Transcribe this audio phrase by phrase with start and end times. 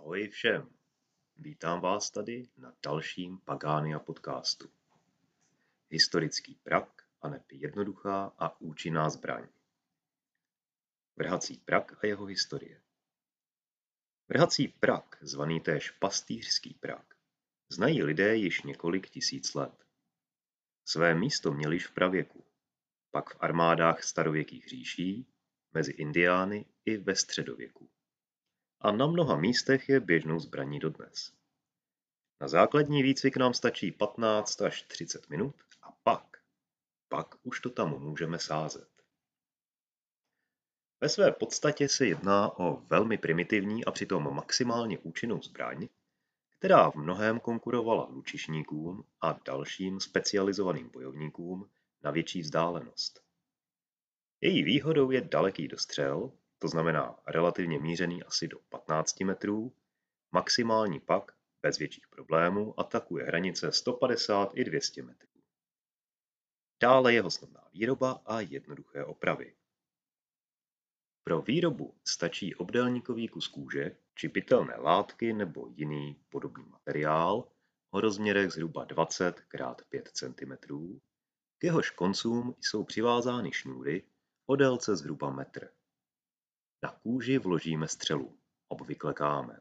[0.00, 0.68] Ahoj všem,
[1.36, 4.70] vítám vás tady na dalším Pagánia podcastu.
[5.90, 9.48] Historický prak a neb jednoduchá a účinná zbraň.
[11.16, 12.82] Vrhací prak a jeho historie.
[14.28, 17.16] Vrhací prak, zvaný též pastýřský prak,
[17.68, 19.84] znají lidé již několik tisíc let.
[20.84, 22.44] Své místo měli již v pravěku,
[23.10, 25.26] pak v armádách starověkých říší,
[25.72, 27.90] mezi indiány i ve středověku
[28.80, 31.32] a na mnoha místech je běžnou zbraní dodnes.
[32.40, 36.36] Na základní výcvik nám stačí 15 až 30 minut a pak,
[37.08, 38.88] pak už to tam můžeme sázet.
[41.00, 45.88] Ve své podstatě se jedná o velmi primitivní a přitom maximálně účinnou zbraň,
[46.58, 51.70] která v mnohém konkurovala lučišníkům a dalším specializovaným bojovníkům
[52.02, 53.22] na větší vzdálenost.
[54.40, 59.72] Její výhodou je daleký dostřel, to znamená relativně mířený asi do 15 metrů,
[60.32, 65.28] maximální pak bez větších problémů atakuje hranice 150 i 200 metrů.
[66.82, 69.54] Dále jeho snadná výroba a jednoduché opravy.
[71.24, 77.48] Pro výrobu stačí obdélníkový kus kůže či pitelné látky nebo jiný podobný materiál
[77.90, 80.52] o rozměrech zhruba 20 x 5 cm.
[81.58, 84.02] K jehož koncům jsou přivázány šňůry
[84.46, 85.79] o délce zhruba metr.
[86.82, 89.60] Na kůži vložíme střelu, obvykle kámen.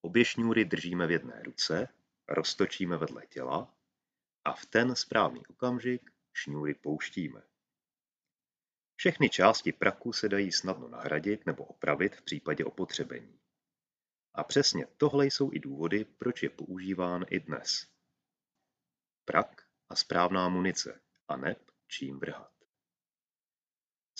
[0.00, 1.88] Obě šňůry držíme v jedné ruce,
[2.28, 3.74] roztočíme vedle těla
[4.44, 7.42] a v ten správný okamžik šňůry pouštíme.
[8.96, 13.40] Všechny části praku se dají snadno nahradit nebo opravit v případě opotřebení.
[14.34, 17.86] A přesně tohle jsou i důvody, proč je používán i dnes.
[19.24, 22.61] Prak a správná munice, a neb čím vrhat.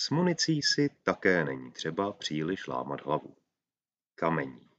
[0.03, 3.37] S municí si také není třeba příliš lámat hlavu.
[4.15, 4.69] Kamení.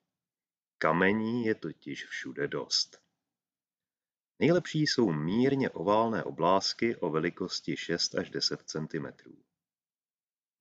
[0.79, 3.03] Kamení je totiž všude dost.
[4.39, 9.07] Nejlepší jsou mírně oválné oblásky o velikosti 6 až 10 cm.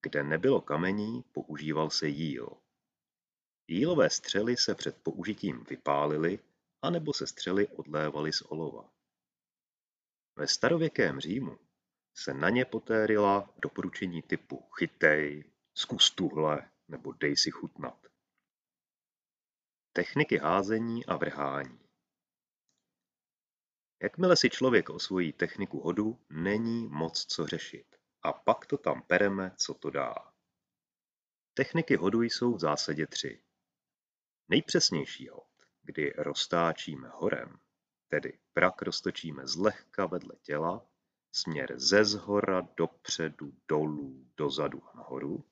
[0.01, 2.57] Kde nebylo kamení, používal se jíl.
[3.67, 6.39] Jílové střely se před použitím vypálily,
[6.81, 8.89] anebo se střely odlévaly z olova.
[10.35, 11.59] Ve starověkém Římu
[12.13, 18.07] se na ně poté ryla doporučení typu chytej, zkus tuhle nebo dej si chutnat.
[19.93, 21.83] Techniky házení a vrhání
[24.03, 27.95] Jakmile si člověk osvojí techniku hodu, není moc co řešit.
[28.21, 30.15] A pak to tam pereme, co to dá.
[31.53, 33.43] Techniky hodu jsou v zásadě tři.
[34.49, 35.49] Nejpřesnější hod,
[35.81, 37.59] kdy roztáčíme horem,
[38.07, 40.85] tedy prak roztočíme zlehka vedle těla,
[41.35, 45.45] směr ze zhora dopředu, dolů, dozadu a nahoru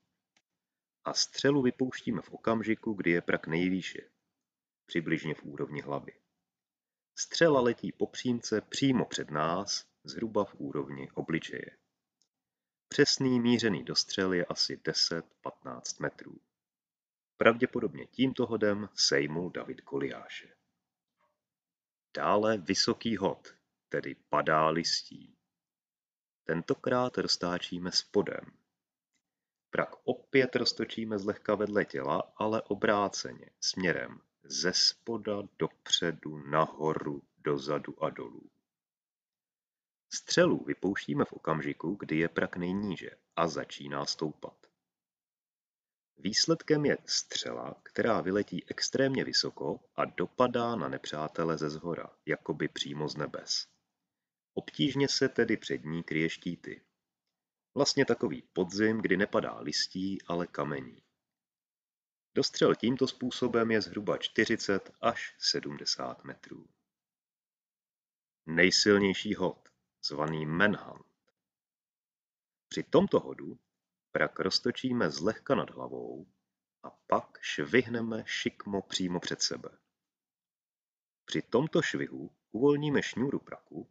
[1.05, 4.09] a střelu vypouštíme v okamžiku, kdy je prak nejvýše,
[4.85, 6.13] přibližně v úrovni hlavy.
[7.15, 11.77] Střela letí po přímce přímo před nás, zhruba v úrovni obličeje.
[12.87, 16.39] Přesný mířený dostřel je asi 10-15 metrů.
[17.37, 20.55] Pravděpodobně tímto hodem sejmul David Goliáše.
[22.17, 23.55] Dále vysoký hod,
[23.89, 25.40] tedy padá listí.
[26.51, 28.51] Tentokrát roztáčíme spodem.
[29.69, 38.09] Prak opět roztočíme zlehka vedle těla, ale obráceně, směrem ze spoda dopředu, nahoru, dozadu a
[38.09, 38.49] dolů.
[40.13, 44.67] Střelu vypouštíme v okamžiku, kdy je prak nejníže a začíná stoupat.
[46.17, 53.07] Výsledkem je střela, která vyletí extrémně vysoko a dopadá na nepřátele ze zhora, jakoby přímo
[53.07, 53.70] z nebes.
[54.53, 56.81] Obtížně se tedy před ní kryje štíty.
[57.75, 61.03] Vlastně takový podzim, kdy nepadá listí, ale kamení.
[62.35, 66.69] Dostřel tímto způsobem je zhruba 40 až 70 metrů.
[68.45, 69.69] Nejsilnější hod,
[70.03, 71.05] zvaný manhunt.
[72.67, 73.59] Při tomto hodu
[74.11, 76.27] prak roztočíme zlehka nad hlavou
[76.83, 79.69] a pak švihneme šikmo přímo před sebe.
[81.25, 83.90] Při tomto švihu uvolníme šňůru praku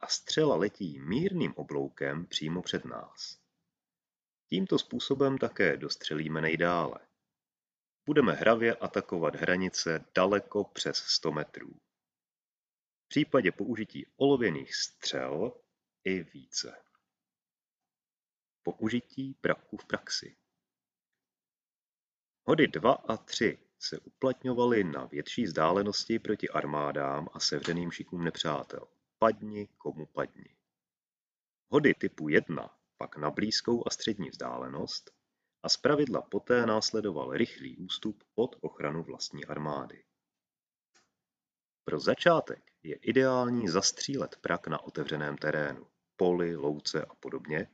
[0.00, 3.38] a střela letí mírným obloukem přímo před nás.
[4.48, 6.98] Tímto způsobem také dostřelíme nejdále.
[8.06, 11.74] Budeme hravě atakovat hranice daleko přes 100 metrů.
[13.04, 15.60] V případě použití olověných střel
[16.04, 16.82] i více.
[18.62, 20.36] Použití praku v praxi.
[22.44, 28.88] Hody 2 a 3 se uplatňovaly na větší vzdálenosti proti armádám a sevřeným šikům nepřátel
[29.18, 30.56] padni komu padni.
[31.68, 35.10] Hody typu 1 pak na blízkou a střední vzdálenost
[35.62, 40.04] a zpravidla poté následoval rychlý ústup pod ochranu vlastní armády.
[41.84, 45.86] Pro začátek je ideální zastřílet prak na otevřeném terénu,
[46.16, 47.70] poli, louce a podobně,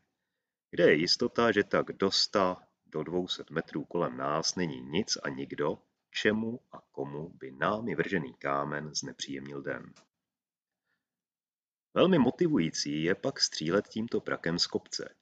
[0.71, 2.57] kde je jistota, že tak do 100
[2.87, 5.79] do 200 metrů kolem nás není nic a nikdo,
[6.11, 9.95] čemu a komu by námi vržený kámen znepříjemnil den.
[11.97, 15.15] Velmi motivující je pak střílet tímto prakem z kopce,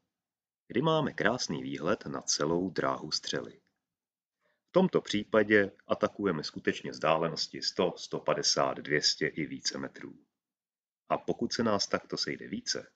[0.69, 3.61] kdy máme krásný výhled na celou dráhu střely.
[4.69, 10.19] V tomto případě atakujeme skutečně vzdálenosti 100, 150, 200 i více metrů.
[11.09, 12.93] A pokud se nás takto sejde více,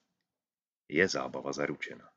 [0.87, 2.09] je zábava zaručena.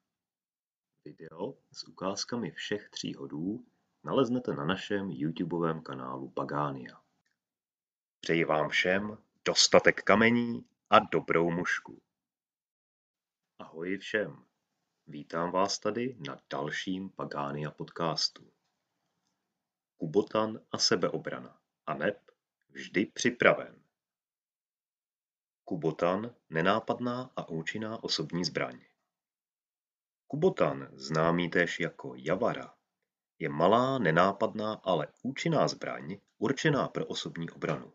[1.05, 3.67] Video s ukázkami všech tří hodů
[4.05, 7.01] naleznete na našem YouTubeovém kanálu Pagania.
[8.21, 12.03] Přeji vám všem dostatek kamení a dobrou mušku.
[13.59, 14.45] Ahoj všem,
[15.07, 18.53] vítám vás tady na dalším Pagania podcastu.
[19.97, 22.31] Kubotan a sebeobrana, a neb
[22.69, 23.83] vždy připraven.
[25.65, 28.85] Kubotan nenápadná a účinná osobní zbraň.
[30.27, 32.75] Kubotan, známý též jako Javara,
[33.39, 37.93] je malá, nenápadná, ale účinná zbraň určená pro osobní obranu.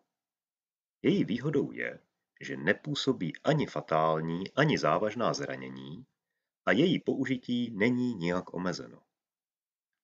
[1.01, 2.04] Její výhodou je,
[2.41, 6.05] že nepůsobí ani fatální, ani závažná zranění
[6.65, 9.01] a její použití není nijak omezeno.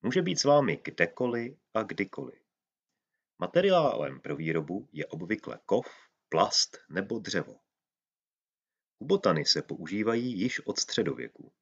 [0.02, 2.42] Může být s vámi kdekoliv a kdykoliv.
[3.38, 5.86] Materiálem pro výrobu je obvykle kov,
[6.28, 7.60] plast nebo dřevo.
[8.98, 11.52] Kubotany se používají již od středověku.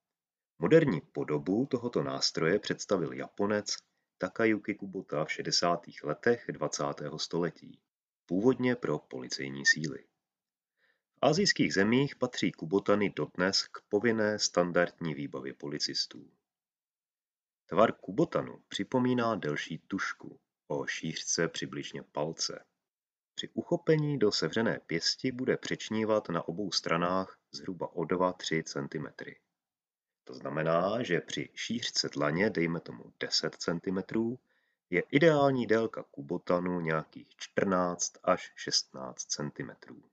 [0.59, 3.75] Moderní podobu tohoto nástroje představil Japonec
[4.17, 5.81] Takayuki Kubota v 60.
[6.03, 6.83] letech 20.
[7.17, 7.79] století,
[8.25, 10.05] původně pro policejní síly.
[11.23, 16.31] V asijských zemích patří kubotany dodnes k povinné standardní výbavě policistů.
[17.65, 22.65] Tvar kubotanu připomíná delší tušku o šířce přibližně palce.
[23.35, 29.31] Při uchopení do sevřené pěsti bude přečnívat na obou stranách zhruba o 2-3 cm.
[30.23, 34.37] To znamená, že při šířce dlaně, dejme tomu 10 cm,
[34.89, 40.10] je ideální délka kubotanu nějakých 14 až 16 cm.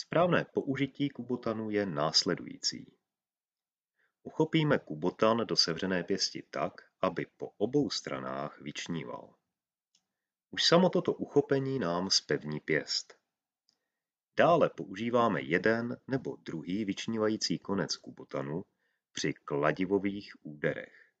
[0.00, 2.92] Správné použití kubotanu je následující.
[4.22, 9.34] Uchopíme kubotan do sevřené pěsti tak, aby po obou stranách vyčníval.
[10.50, 13.18] Už samo toto uchopení nám spevní pěst.
[14.36, 18.62] Dále používáme jeden nebo druhý vyčnívající konec kubotanu
[19.12, 21.12] při kladivových úderech.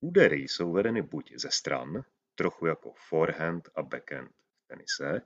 [0.00, 2.04] Údery jsou vedeny buď ze stran,
[2.34, 5.22] trochu jako forehand a backhand v tenise,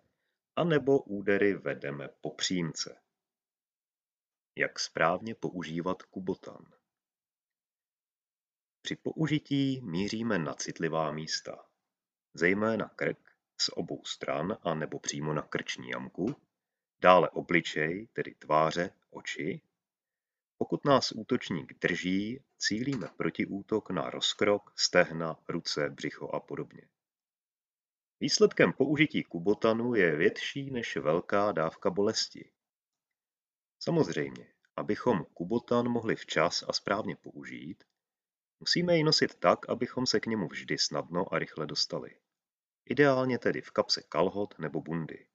[0.57, 3.01] anebo údery vedeme po přímce.
[4.57, 6.73] Jak správně používat kubotan?
[8.83, 11.65] Při použití míříme na citlivá místa,
[12.35, 13.19] zejména krk
[13.61, 16.37] z obou stran a nebo přímo na krční jamku,
[17.01, 19.63] dále obličej, tedy tváře, oči
[20.63, 26.83] pokud nás útočník drží, cílíme protiútok na rozkrok, stehna, ruce, břicho a podobně.
[28.23, 32.51] Výsledkem použití kubotanu je větší než velká dávka bolesti.
[33.79, 37.85] Samozřejmě, abychom kubotan mohli včas a správně použít,
[38.61, 42.17] musíme ji nosit tak, abychom se k němu vždy snadno a rychle dostali.
[42.85, 45.27] Ideálně tedy v kapse kalhot nebo bundy.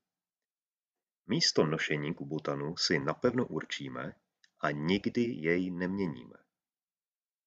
[1.26, 4.16] Místo nošení kubotanu si napevno určíme,
[4.60, 6.38] a nikdy jej neměníme.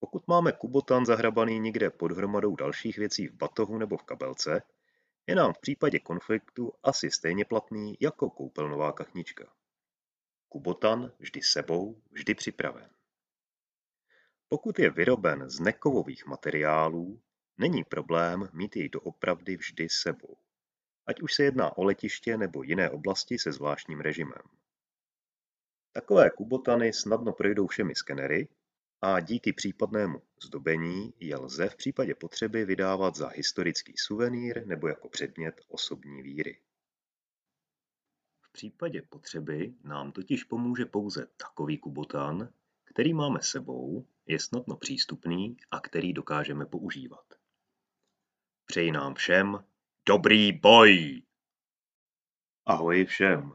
[0.00, 4.62] Pokud máme kubotan zahrabaný někde pod hromadou dalších věcí v batohu nebo v kabelce,
[5.30, 9.52] je nám v případě konfliktu asi stejně platný jako koupelnová kachnička.
[10.49, 12.90] Kubotan vždy sebou, vždy připraven.
[14.49, 17.20] Pokud je vyroben z nekovových materiálů,
[17.58, 20.37] není problém mít jej doopravdy vždy sebou,
[21.06, 24.42] ať už se jedná o letiště nebo jiné oblasti se zvláštním režimem.
[25.92, 28.49] Takové kubotany snadno projdou všemi skenery
[29.02, 35.09] a díky případnému zdobení je lze v případě potřeby vydávat za historický suvenýr nebo jako
[35.09, 36.61] předmět osobní víry.
[38.42, 42.52] V případě potřeby nám totiž pomůže pouze takový kubotan,
[42.85, 47.35] který máme sebou, je snadno přístupný a který dokážeme používat.
[48.66, 49.64] Přeji nám všem
[50.07, 51.23] dobrý boj!
[52.66, 53.52] Ahoj všem!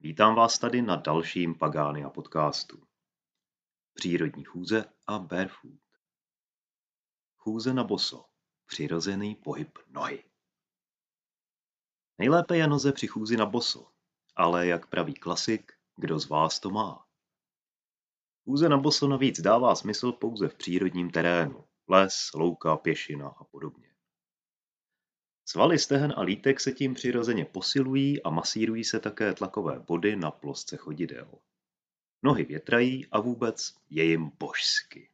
[0.00, 2.89] Vítám vás tady na dalším Pagánia podcastu.
[4.00, 5.80] Přírodní chůze a barefoot.
[7.36, 8.24] Chůze na boso.
[8.66, 10.24] Přirozený pohyb nohy.
[12.18, 13.92] Nejlépe je noze při chůzi na boso,
[14.36, 17.06] ale jak praví klasik, kdo z vás to má?
[18.44, 23.94] Chůze na boso navíc dává smysl pouze v přírodním terénu, les, louka, pěšina a podobně.
[25.44, 30.30] Svaly stehen a lítek se tím přirozeně posilují a masírují se také tlakové body na
[30.30, 31.38] plosce chodidel.
[32.22, 35.10] Nohy větrají a vůbec je jim božsky.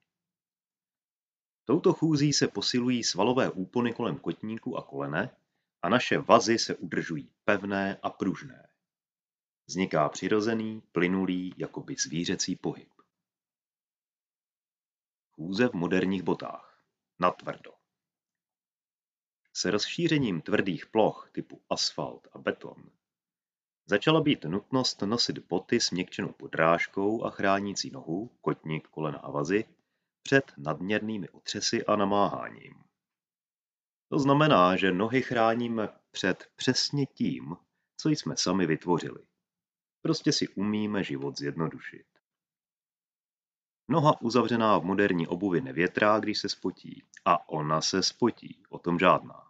[1.64, 5.36] Touto chůzí se posilují svalové úpony kolem kotníku a kolene
[5.82, 8.68] a naše vazy se udržují pevné a pružné.
[9.66, 12.88] Vzniká přirozený, plynulý, jakoby zvířecí pohyb.
[15.30, 16.84] Chůze v moderních botách.
[17.18, 17.72] Natvrdo.
[19.52, 22.95] S rozšířením tvrdých ploch typu asfalt a beton
[23.86, 29.64] začala být nutnost nosit boty s měkčenou podrážkou a chránící nohu, kotník, kolena a vazy
[30.22, 32.74] před nadměrnými otřesy a namáháním.
[34.08, 37.56] To znamená, že nohy chráníme před přesně tím,
[37.96, 39.22] co jsme sami vytvořili.
[40.02, 42.06] Prostě si umíme život zjednodušit.
[43.88, 47.02] Noha uzavřená v moderní obuvi nevětrá, když se spotí.
[47.24, 49.45] A ona se spotí, o tom žádná.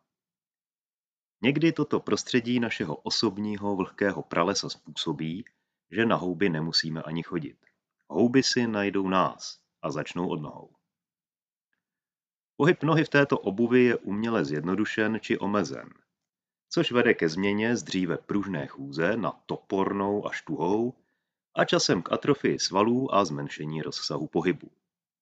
[1.43, 5.45] Někdy toto prostředí našeho osobního vlhkého pralesa způsobí,
[5.90, 7.57] že na houby nemusíme ani chodit.
[8.09, 10.71] Houby si najdou nás a začnou od nohou.
[12.57, 15.88] Pohyb nohy v této obuvi je uměle zjednodušen či omezen,
[16.71, 20.95] což vede ke změně z dříve pružné chůze na topornou a štuhou
[21.55, 24.71] a časem k atrofii svalů a zmenšení rozsahu pohybu.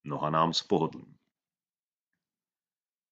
[0.05, 1.17] Noha nám spohodlní.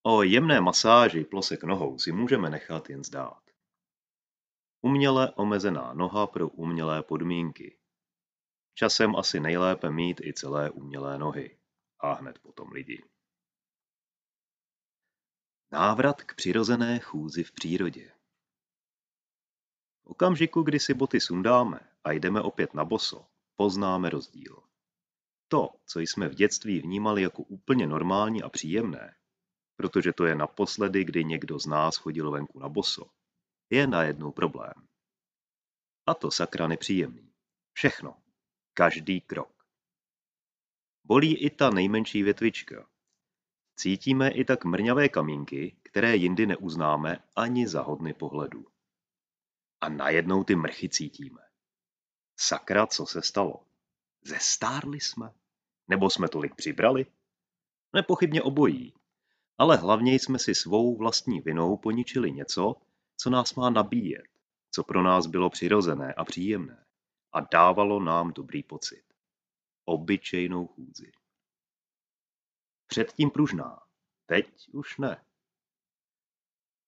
[0.05, 3.43] O jemné masáži plosek nohou si můžeme nechat jen zdát.
[4.81, 7.79] Uměle omezená noha pro umělé podmínky.
[8.75, 11.59] Časem asi nejlépe mít i celé umělé nohy.
[12.01, 13.05] A hned potom lidi.
[15.73, 18.13] Návrat k přirozené chůzi v přírodě.
[20.03, 24.63] V okamžiku, kdy si boty sundáme a jdeme opět na boso, poznáme rozdíl.
[25.49, 29.17] To, co jsme v dětství vnímali jako úplně normální a příjemné,
[29.77, 33.11] protože to je naposledy, kdy někdo z nás chodil venku na boso,
[33.71, 34.89] je najednou problém.
[36.07, 37.33] A to sakra nepříjemný.
[37.73, 38.23] Všechno.
[38.75, 39.67] Každý krok.
[41.05, 42.89] Bolí i ta nejmenší větvička.
[43.77, 48.67] Cítíme i tak mrňavé kamínky, které jindy neuznáme ani za hodny pohledu.
[49.81, 51.41] A najednou ty mrchy cítíme.
[52.37, 53.67] Sakra, co se stalo?
[54.23, 55.35] Zestárli jsme?
[55.89, 57.07] Nebo jsme tolik přibrali?
[57.93, 58.95] Nepochybně obojí.
[59.63, 62.75] Ale hlavně jsme si svou vlastní vinou poničili něco,
[63.17, 64.29] co nás má nabíjet,
[64.71, 66.87] co pro nás bylo přirozené a příjemné
[67.33, 69.05] a dávalo nám dobrý pocit.
[69.85, 71.13] Obyčejnou chůzi.
[72.87, 73.83] Předtím pružná,
[74.27, 75.25] teď už ne.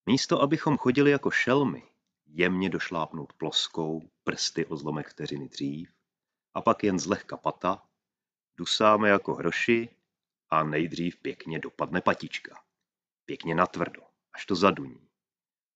[0.07, 1.83] Místo, abychom chodili jako šelmy,
[2.26, 5.93] jemně došlápnout ploskou, prsty o zlomek vteřiny dřív,
[6.54, 7.83] a pak jen zlehka pata,
[8.57, 9.88] dusáme jako hroši
[10.50, 12.63] a nejdřív pěkně dopadne patička.
[13.25, 14.02] Pěkně natvrdo,
[14.33, 15.09] až to zaduní.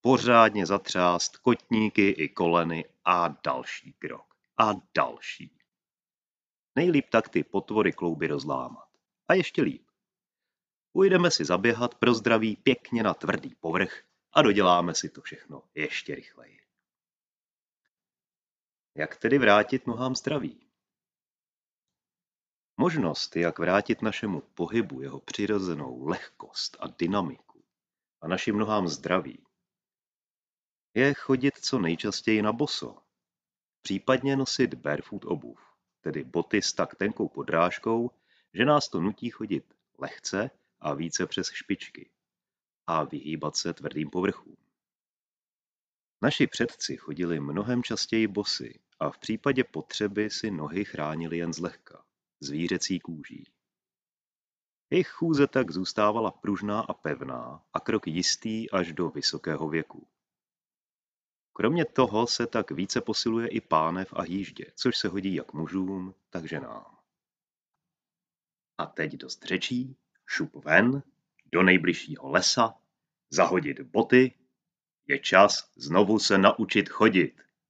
[0.00, 4.34] Pořádně zatřást kotníky i koleny a další krok.
[4.58, 5.58] A další.
[6.76, 8.88] Nejlíp tak ty potvory klouby rozlámat.
[9.28, 9.88] A ještě líp.
[10.92, 16.14] Půjdeme si zaběhat pro zdraví pěkně na tvrdý povrch a doděláme si to všechno ještě
[16.14, 16.60] rychleji.
[18.94, 20.67] Jak tedy vrátit nohám zdraví?
[22.80, 27.64] Možnost, jak vrátit našemu pohybu jeho přirozenou lehkost a dynamiku
[28.20, 29.46] a našim nohám zdraví,
[30.94, 32.96] je chodit co nejčastěji na boso,
[33.82, 35.60] případně nosit barefoot obuv,
[36.00, 38.10] tedy boty s tak tenkou podrážkou,
[38.54, 42.10] že nás to nutí chodit lehce a více přes špičky
[42.86, 44.56] a vyhýbat se tvrdým povrchům.
[46.22, 52.07] Naši předci chodili mnohem častěji bosy a v případě potřeby si nohy chránili jen zlehka,
[52.40, 53.52] zvířecí kůží.
[54.90, 60.08] Jejich chůze tak zůstávala pružná a pevná a krok jistý až do vysokého věku.
[61.52, 66.14] Kromě toho se tak více posiluje i pánev a jíždě, což se hodí jak mužům,
[66.30, 66.98] tak ženám.
[68.78, 71.02] A teď dost řečí, šup ven,
[71.52, 72.74] do nejbližšího lesa,
[73.30, 74.34] zahodit boty,
[75.06, 77.40] je čas znovu se naučit chodit.